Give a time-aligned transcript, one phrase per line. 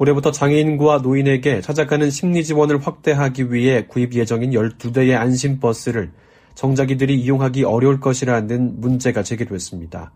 [0.00, 6.10] 올해부터 장애인과 노인에게 찾아가는 심리 지원을 확대하기 위해 구입 예정인 12대의 안심버스를
[6.54, 10.10] 정자기들이 이용하기 어려울 것이라는 문제가 제기됐습니다.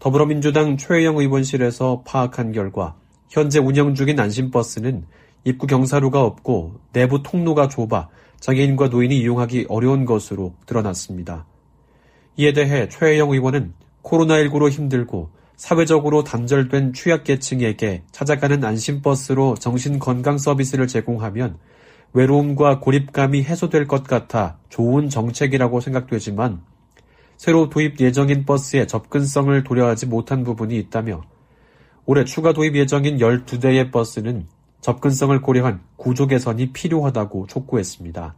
[0.00, 2.96] 더불어민주당 최혜영 의원실에서 파악한 결과
[3.28, 5.04] 현재 운영 중인 안심버스는
[5.44, 8.08] 입구 경사로가 없고 내부 통로가 좁아
[8.40, 11.46] 장애인과 노인이 이용하기 어려운 것으로 드러났습니다.
[12.36, 21.58] 이에 대해 최혜영 의원은 코로나19로 힘들고 사회적으로 단절된 취약계층에게 찾아가는 안심버스로 정신건강 서비스를 제공하면
[22.12, 26.62] 외로움과 고립감이 해소될 것 같아 좋은 정책이라고 생각되지만
[27.36, 31.22] 새로 도입 예정인 버스의 접근성을 고려하지 못한 부분이 있다며
[32.06, 34.46] 올해 추가 도입 예정인 12대의 버스는
[34.80, 38.36] 접근성을 고려한 구조 개선이 필요하다고 촉구했습니다.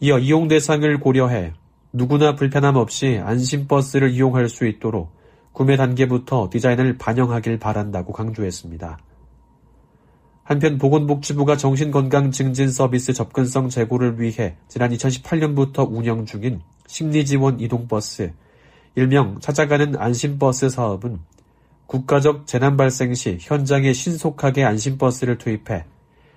[0.00, 1.52] 이어 이용 대상을 고려해
[1.92, 5.17] 누구나 불편함 없이 안심버스를 이용할 수 있도록
[5.58, 8.96] 구매 단계부터 디자인을 반영하길 바란다고 강조했습니다.
[10.44, 18.32] 한편 보건복지부가 정신건강 증진 서비스 접근성 제고를 위해 지난 2018년부터 운영 중인 심리지원 이동버스,
[18.94, 21.18] 일명 찾아가는 안심버스 사업은
[21.86, 25.86] 국가적 재난 발생 시 현장에 신속하게 안심버스를 투입해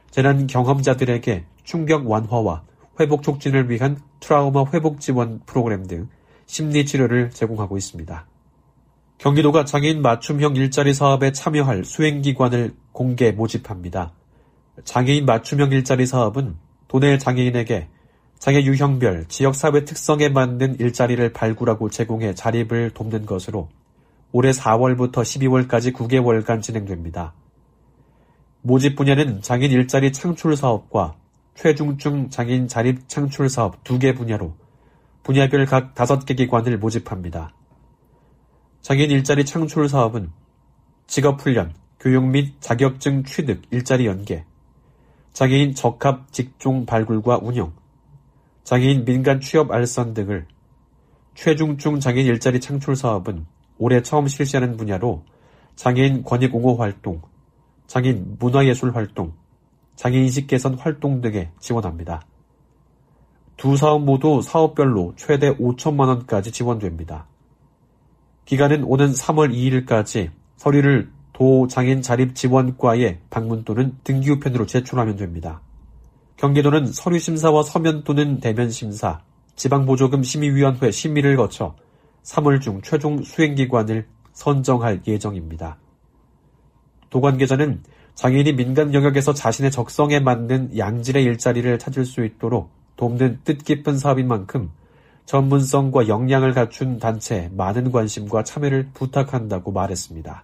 [0.09, 2.63] 재난 경험자들에게 충격 완화와
[2.99, 6.09] 회복 촉진을 위한 트라우마 회복 지원 프로그램 등
[6.47, 8.30] 심리 치료를 제공하고 있습니다.
[9.21, 14.13] 경기도가 장애인 맞춤형 일자리 사업에 참여할 수행기관을 공개 모집합니다.
[14.83, 16.55] 장애인 맞춤형 일자리 사업은
[16.87, 17.87] 도내 장애인에게
[18.39, 23.69] 장애 유형별 지역사회 특성에 맞는 일자리를 발굴하고 제공해 자립을 돕는 것으로
[24.31, 27.35] 올해 4월부터 12월까지 9개월간 진행됩니다.
[28.63, 31.13] 모집 분야는 장애인 일자리 창출 사업과
[31.53, 34.55] 최중증 장애인 자립 창출 사업 두 개 분야로
[35.21, 37.53] 분야별 각 5개 기관을 모집합니다.
[38.81, 40.31] 장애인 일자리 창출 사업은
[41.05, 44.43] 직업훈련, 교육 및 자격증 취득, 일자리 연계,
[45.33, 47.73] 장애인 적합 직종 발굴과 운영,
[48.63, 50.47] 장애인 민간 취업 알선 등을
[51.35, 53.45] 최중증 장애인 일자리 창출 사업은
[53.77, 55.23] 올해 처음 실시하는 분야로
[55.75, 57.21] 장애인 권익 옹호 활동,
[57.85, 59.33] 장애인 문화예술 활동,
[59.95, 62.25] 장애인식 개선 활동 등에 지원합니다.
[63.57, 67.27] 두 사업 모두 사업별로 최대 5천만 원까지 지원됩니다.
[68.45, 75.61] 기간은 오는 3월 2일까지 서류를 도장애인 자립 지원과에 방문 또는 등기 우편으로 제출하면 됩니다.
[76.37, 79.21] 경기도는 서류 심사와 서면 또는 대면 심사,
[79.55, 81.75] 지방보조금 심의위원회 심의를 거쳐
[82.23, 85.77] 3월 중 최종 수행기관을 선정할 예정입니다.
[87.09, 87.83] 도 관계자는
[88.15, 94.71] 장애인이 민간 영역에서 자신의 적성에 맞는 양질의 일자리를 찾을 수 있도록 돕는 뜻깊은 사업인 만큼
[95.31, 100.43] 전문성과 역량을 갖춘 단체에 많은 관심과 참여를 부탁한다고 말했습니다.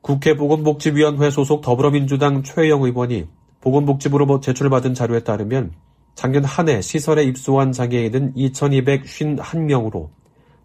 [0.00, 3.26] 국회 보건복지위원회 소속 더불어민주당 최영 의원이
[3.60, 5.72] 보건복지부로 제출받은 자료에 따르면
[6.14, 10.10] 작년 한 해 시설에 입소한 장애인은 2251명으로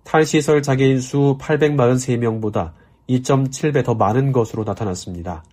[0.03, 2.73] 탈시설 장애인 수 843명보다
[3.09, 5.44] 2.7배 더 많은 것으로 나타났습니다.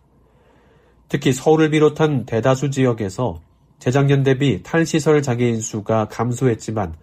[1.09, 3.41] 특히 서울을 비롯한 대다수 지역에서
[3.79, 6.97] 재작년 대비 탈시설 장애인 수가 감소했지만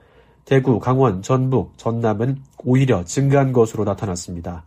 [0.46, 4.66] 대구, 강원, 전북, 전남은 오히려 증가한 것으로 나타났습니다.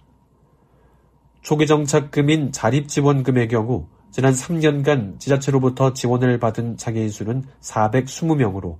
[1.42, 8.78] 초기 정착금인 자립지원금의 경우 지난 3년간 지자체로부터 지원을 받은 장애인 수는 420명으로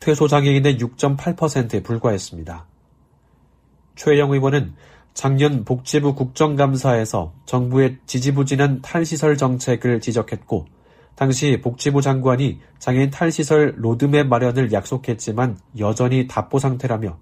[0.00, 2.66] 퇴소 장애인의 6.8%에 불과했습니다.
[3.96, 4.74] 최영 의원은
[5.14, 10.66] 작년 복지부 국정감사에서 정부의 지지부진한 탈시설 정책을 지적했고
[11.16, 17.18] 당시 복지부 장관이 장애인 탈시설 로드맵 마련을 약속했지만 여전히 답보 상태라며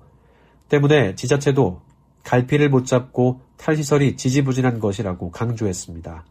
[0.69, 1.81] 때문에 지자체도
[2.25, 6.25] 갈피를 못 잡고 탈시설이 지지부진한 것이라고 강조했습니다.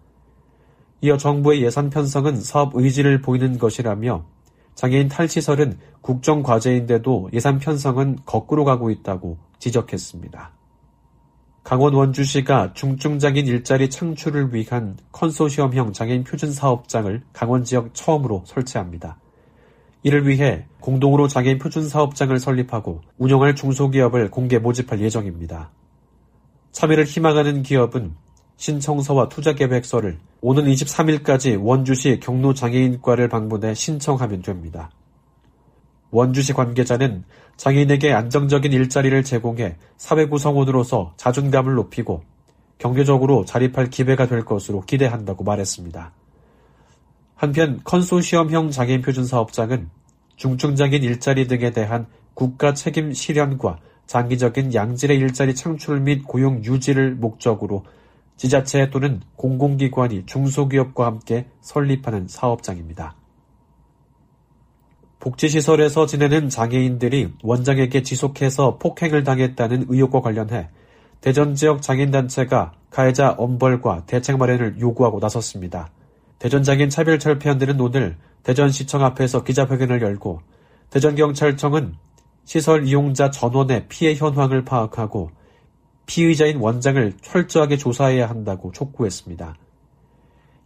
[1.02, 4.26] 이어 정부의 예산 편성은 사업 의지를 보이는 것이라며
[4.76, 10.52] 장애인 탈시설은 국정과제인데도 예산 편성은 거꾸로 가고 있다고 지적했습니다.
[11.64, 19.18] 강원 원주시가 중증장애인 일자리 창출을 위한 컨소시엄형 장애인 표준 사업장을 강원 지역 처음으로 설치합니다.
[20.04, 25.72] 이를 위해 공동으로 장애인 표준 사업장을 설립하고 운영할 중소기업을 공개 모집할 예정입니다.
[26.74, 28.14] 참여를 희망하는 기업은
[28.58, 34.92] 신청서와 투자 계획서를 오는 23일까지 원주시 경로장애인과를 방문해 신청하면 됩니다.
[36.14, 37.24] 원주시 관계자는
[37.58, 42.24] 장애인에게 안정적인 일자리를 제공해 사회 구성원으로서 자존감을 높이고
[42.78, 46.12] 경제적으로 자립할 기회가 될 것으로 기대한다고 말했습니다.
[47.36, 49.90] 한편 컨소시엄형 장애인 표준 사업장은
[50.36, 57.84] 중증장애인 일자리 등에 대한 국가 책임 실현과 장기적인 양질의 일자리 창출 및 고용 유지를 목적으로
[58.38, 63.16] 지자체 또는 공공기관이 중소기업과 함께 설립하는 사업장입니다.
[65.24, 70.68] 복지시설에서 지내는 장애인들이 원장에게 지속해서 폭행을 당했다는 의혹과 관련해
[71.22, 75.90] 대전 지역 장애인단체가 가해자 엄벌과 대책 마련을 요구하고 나섰습니다.
[76.40, 80.42] 대전장애인 차별철폐연대는 오늘 대전시청 앞에서 기자회견을 열고
[80.90, 81.96] 대전경찰청은
[82.44, 85.32] 시설 이용자 전원의 피해 현황을 파악하고
[86.06, 89.56] 피의자인 원장을 철저하게 조사해야 한다고 촉구했습니다.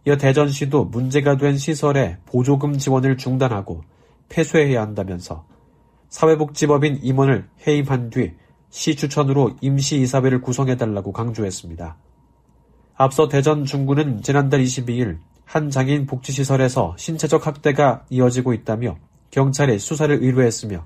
[0.08, 3.82] 이어 대전시도 문제가 된 시설에 보조금 지원을 중단하고
[4.28, 5.46] 폐쇄해야 한다면서
[6.08, 11.96] 사회복지법인 임원을 해임한 뒤 시 추천으로 임시이사회를 구성해달라고 강조했습니다.
[12.96, 18.98] 앞서 대전 중구는 지난달 22일 한 장애인 복지시설에서 신체적 학대가 이어지고 있다며
[19.30, 20.84] 경찰에 수사를 의뢰했으며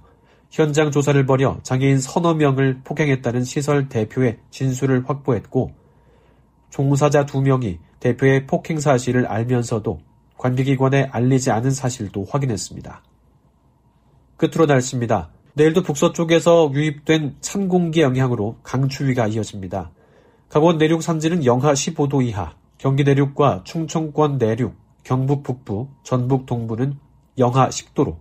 [0.50, 5.72] 현장 조사를 벌여 장애인 서너 명을 폭행했다는 시설 대표의 진술을 확보했고
[6.70, 10.00] 종사자 두 명이 대표의 폭행 사실을 알면서도
[10.36, 13.02] 관계기관에 알리지 않은 사실도 확인했습니다.
[14.42, 15.28] 끝으로 날씨입니다.
[15.54, 19.92] 내일도 북서쪽에서 유입된 찬 공기 영향으로 강추위가 이어집니다.
[20.48, 24.74] 강원 내륙 산지는 영하 15도 이하, 경기 내륙과 충청권 내륙,
[25.04, 26.98] 경북 북부, 전북 동부는
[27.38, 28.16] 영하 10도로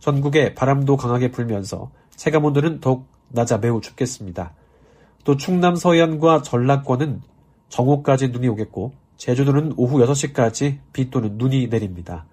[0.00, 4.52] 전국에 바람도 강하게 불면서 체감온도는 더욱 낮아 매우 춥겠습니다.
[5.24, 7.22] 또 충남 서해안과 전라권은
[7.70, 12.26] 정오까지 눈이 오겠고 제주도는 오후 6시까지 비 또는 눈이 내립니다.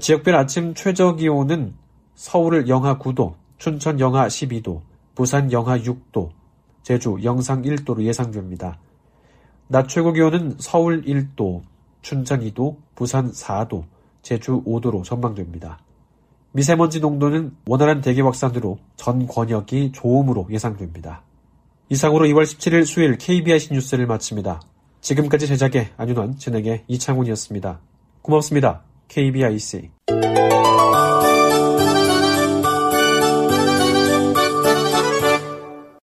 [0.00, 1.74] 지역별 아침 최저 기온은
[2.14, 4.80] 서울을 영하 9도, 춘천 영하 12도,
[5.14, 6.30] 부산 영하 6도,
[6.82, 8.78] 제주 영상 1도로 예상됩니다.
[9.68, 11.62] 낮 최고 기온은 서울 1도,
[12.02, 13.84] 춘천 2도, 부산 4도,
[14.22, 15.78] 제주 5도로 전망됩니다.
[16.52, 21.22] 미세먼지 농도는 원활한 대기 확산으로 전 권역이 좋음으로 예상됩니다.
[21.88, 24.60] 이상으로 2월 17일 수요일 KBIC 뉴스를 마칩니다.
[25.00, 27.80] 지금까지 제작의 안윤원, 진행의 이창훈이었습니다.
[28.22, 28.82] 고맙습니다.
[29.08, 29.90] KBIC.